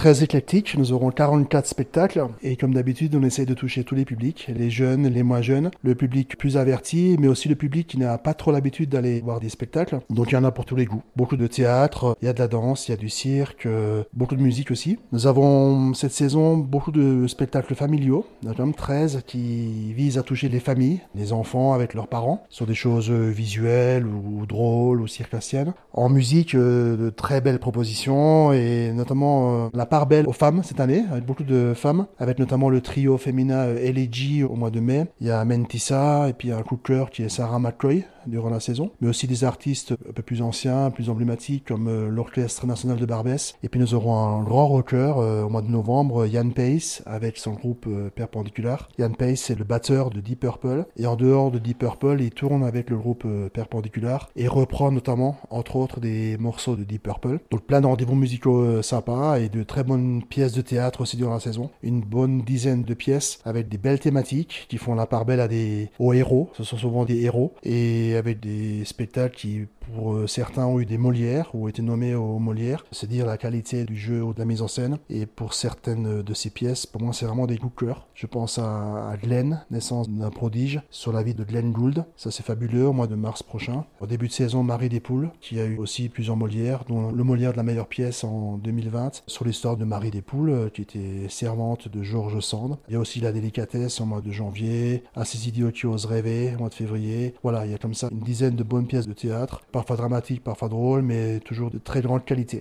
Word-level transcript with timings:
très 0.00 0.22
éclectique. 0.22 0.78
Nous 0.78 0.94
aurons 0.94 1.10
44 1.10 1.66
spectacles 1.66 2.24
et 2.40 2.56
comme 2.56 2.72
d'habitude, 2.72 3.14
on 3.14 3.22
essaie 3.22 3.44
de 3.44 3.52
toucher 3.52 3.84
tous 3.84 3.94
les 3.94 4.06
publics, 4.06 4.46
les 4.48 4.70
jeunes, 4.70 5.06
les 5.06 5.22
moins 5.22 5.42
jeunes, 5.42 5.70
le 5.82 5.94
public 5.94 6.38
plus 6.38 6.56
averti, 6.56 7.18
mais 7.20 7.28
aussi 7.28 7.50
le 7.50 7.54
public 7.54 7.86
qui 7.86 7.98
n'a 7.98 8.16
pas 8.16 8.32
trop 8.32 8.50
l'habitude 8.50 8.88
d'aller 8.88 9.20
voir 9.20 9.40
des 9.40 9.50
spectacles. 9.50 10.00
Donc 10.08 10.30
il 10.30 10.36
y 10.36 10.38
en 10.38 10.44
a 10.44 10.52
pour 10.52 10.64
tous 10.64 10.74
les 10.74 10.86
goûts. 10.86 11.02
Beaucoup 11.16 11.36
de 11.36 11.46
théâtre, 11.46 12.16
il 12.22 12.24
y 12.24 12.28
a 12.28 12.32
de 12.32 12.38
la 12.38 12.48
danse, 12.48 12.88
il 12.88 12.92
y 12.92 12.94
a 12.94 12.96
du 12.96 13.10
cirque, 13.10 13.66
euh, 13.66 14.02
beaucoup 14.14 14.36
de 14.36 14.42
musique 14.42 14.70
aussi. 14.70 14.98
Nous 15.12 15.26
avons 15.26 15.92
cette 15.92 16.12
saison 16.12 16.56
beaucoup 16.56 16.92
de 16.92 17.26
spectacles 17.26 17.74
familiaux, 17.74 18.24
notamment 18.42 18.72
13 18.72 19.24
qui 19.26 19.92
visent 19.92 20.16
à 20.16 20.22
toucher 20.22 20.48
les 20.48 20.60
familles, 20.60 21.00
les 21.14 21.34
enfants 21.34 21.74
avec 21.74 21.92
leurs 21.92 22.08
parents, 22.08 22.46
sur 22.48 22.66
des 22.66 22.74
choses 22.74 23.10
visuelles 23.10 24.06
ou 24.06 24.46
drôles 24.46 25.02
ou 25.02 25.06
circassiennes. 25.06 25.74
En 25.92 26.08
musique, 26.08 26.54
euh, 26.54 26.96
de 26.96 27.10
très 27.10 27.42
belles 27.42 27.58
propositions 27.58 28.54
et 28.54 28.92
notamment 28.94 29.66
euh, 29.66 29.68
la 29.74 29.89
part 29.90 30.06
belle 30.06 30.26
aux 30.26 30.32
femmes 30.32 30.62
cette 30.62 30.80
année, 30.80 31.04
avec 31.10 31.26
beaucoup 31.26 31.42
de 31.42 31.74
femmes, 31.74 32.06
avec 32.18 32.38
notamment 32.38 32.70
le 32.70 32.80
trio 32.80 33.18
féminin 33.18 33.66
LG 33.66 34.44
au 34.48 34.54
mois 34.54 34.70
de 34.70 34.80
mai. 34.80 35.06
Il 35.20 35.26
y 35.26 35.30
a 35.30 35.44
Mentissa 35.44 36.28
et 36.28 36.32
puis 36.32 36.52
un 36.52 36.62
coup 36.62 36.76
de 36.76 36.82
cœur 36.82 37.10
qui 37.10 37.24
est 37.24 37.28
Sarah 37.28 37.58
McCoy 37.58 38.04
durant 38.26 38.50
la 38.50 38.60
saison, 38.60 38.90
mais 39.00 39.08
aussi 39.08 39.26
des 39.26 39.44
artistes 39.44 39.92
un 40.08 40.12
peu 40.12 40.22
plus 40.22 40.42
anciens, 40.42 40.90
plus 40.90 41.10
emblématiques 41.10 41.66
comme 41.66 41.88
euh, 41.88 42.08
l'Orchestre 42.08 42.66
National 42.66 42.98
de 42.98 43.06
Barbès. 43.06 43.54
Et 43.62 43.68
puis 43.68 43.80
nous 43.80 43.94
aurons 43.94 44.14
un 44.14 44.42
grand 44.42 44.68
rocker 44.68 45.14
au 45.44 45.48
mois 45.48 45.62
de 45.62 45.68
novembre, 45.68 46.26
Yann 46.26 46.52
Pace, 46.52 47.02
avec 47.06 47.36
son 47.36 47.52
groupe 47.52 47.88
Perpendicular. 48.14 48.88
Yann 48.98 49.14
Pace, 49.14 49.40
c'est 49.40 49.58
le 49.58 49.64
batteur 49.64 50.10
de 50.10 50.20
Deep 50.20 50.40
Purple. 50.40 50.86
Et 50.96 51.06
en 51.06 51.16
dehors 51.16 51.50
de 51.50 51.58
Deep 51.58 51.78
Purple, 51.78 52.18
il 52.20 52.30
tourne 52.30 52.64
avec 52.64 52.90
le 52.90 52.96
groupe 52.96 53.26
Perpendicular 53.52 54.30
et 54.36 54.48
reprend 54.48 54.90
notamment, 54.90 55.36
entre 55.50 55.76
autres, 55.76 56.00
des 56.00 56.36
morceaux 56.38 56.76
de 56.76 56.84
Deep 56.84 57.02
Purple. 57.04 57.40
Donc 57.50 57.62
plein 57.62 57.80
de 57.80 57.86
rendez-vous 57.86 58.14
musicaux 58.14 58.82
sympas 58.82 59.38
et 59.38 59.48
de 59.48 59.62
très 59.62 59.84
bonnes 59.84 60.22
pièces 60.22 60.52
de 60.52 60.62
théâtre 60.62 61.02
aussi 61.02 61.16
durant 61.16 61.34
la 61.34 61.40
saison. 61.40 61.70
Une 61.82 62.00
bonne 62.00 62.42
dizaine 62.42 62.82
de 62.82 62.94
pièces 62.94 63.40
avec 63.44 63.68
des 63.68 63.78
belles 63.78 64.00
thématiques 64.00 64.66
qui 64.68 64.78
font 64.78 64.94
la 64.94 65.06
part 65.06 65.24
belle 65.24 65.40
à 65.40 65.48
des 65.48 65.90
aux 65.98 66.12
héros. 66.12 66.50
Ce 66.54 66.64
sont 66.64 66.76
souvent 66.76 67.04
des 67.04 67.22
héros 67.22 67.54
et 67.62 68.09
avec 68.16 68.40
des 68.40 68.84
spectacles 68.84 69.36
qui 69.36 69.66
pour 69.94 70.14
euh, 70.14 70.26
certains 70.26 70.66
ont 70.66 70.80
eu 70.80 70.86
des 70.86 70.98
Molières 70.98 71.50
ou 71.54 71.68
été 71.68 71.82
nommés 71.82 72.14
aux 72.14 72.38
Molières, 72.38 72.84
c'est 72.92 73.08
dire 73.08 73.26
la 73.26 73.36
qualité 73.36 73.84
du 73.84 73.96
jeu 73.96 74.22
ou 74.22 74.32
de 74.32 74.38
la 74.38 74.44
mise 74.44 74.62
en 74.62 74.68
scène. 74.68 74.98
Et 75.08 75.26
pour 75.26 75.54
certaines 75.54 76.22
de 76.22 76.34
ces 76.34 76.50
pièces, 76.50 76.86
pour 76.86 77.02
moi, 77.02 77.12
c'est 77.12 77.26
vraiment 77.26 77.46
des 77.46 77.58
coups 77.58 77.74
de 77.74 77.86
cœur. 77.86 78.06
Je 78.14 78.26
pense 78.26 78.58
à, 78.58 79.14
Glenn, 79.22 79.64
naissance 79.70 80.08
d'un 80.08 80.30
prodige, 80.30 80.80
sur 80.90 81.12
la 81.12 81.22
vie 81.22 81.34
de 81.34 81.44
Glenn 81.44 81.72
Gould. 81.72 82.04
Ça, 82.16 82.30
c'est 82.30 82.44
fabuleux 82.44 82.86
au 82.86 82.92
mois 82.92 83.06
de 83.06 83.14
mars 83.14 83.42
prochain. 83.42 83.84
Au 84.00 84.06
début 84.06 84.28
de 84.28 84.32
saison, 84.32 84.62
Marie 84.62 84.88
des 84.88 85.00
Poules, 85.00 85.30
qui 85.40 85.60
a 85.60 85.64
eu 85.64 85.78
aussi 85.78 86.08
plusieurs 86.08 86.36
Molières, 86.36 86.84
dont 86.88 87.10
le 87.10 87.24
Molière 87.24 87.52
de 87.52 87.56
la 87.56 87.62
meilleure 87.62 87.88
pièce 87.88 88.24
en 88.24 88.58
2020, 88.58 89.22
sur 89.26 89.44
l'histoire 89.44 89.76
de 89.76 89.84
Marie 89.84 90.10
des 90.10 90.22
Poules, 90.22 90.50
euh, 90.50 90.68
qui 90.68 90.82
était 90.82 91.28
servante 91.28 91.88
de 91.88 92.02
Georges 92.02 92.40
Sand. 92.40 92.78
Il 92.88 92.94
y 92.94 92.96
a 92.96 93.00
aussi 93.00 93.20
La 93.20 93.32
délicatesse 93.32 94.00
au 94.00 94.04
mois 94.04 94.20
de 94.20 94.30
janvier, 94.30 95.04
À 95.14 95.24
ces 95.24 95.48
idiots 95.48 95.70
qui 95.70 95.86
osent 95.86 96.06
rêver 96.06 96.54
au 96.54 96.60
mois 96.60 96.68
de 96.68 96.74
février. 96.74 97.34
Voilà, 97.42 97.66
il 97.66 97.72
y 97.72 97.74
a 97.74 97.78
comme 97.78 97.94
ça 97.94 98.08
une 98.10 98.20
dizaine 98.20 98.56
de 98.56 98.62
bonnes 98.62 98.86
pièces 98.86 99.06
de 99.06 99.12
théâtre 99.12 99.62
parfois 99.80 99.96
dramatique, 99.96 100.44
parfois 100.44 100.68
drôle, 100.68 101.00
mais 101.00 101.40
toujours 101.40 101.70
de 101.70 101.78
très 101.78 102.02
grande 102.02 102.22
qualité. 102.26 102.58